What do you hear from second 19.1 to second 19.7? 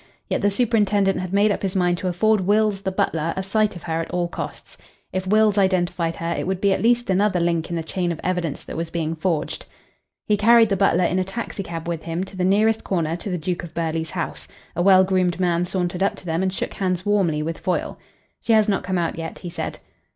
yet," he